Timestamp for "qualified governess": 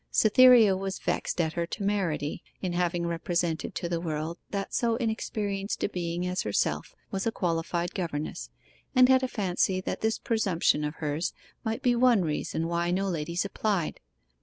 7.31-8.49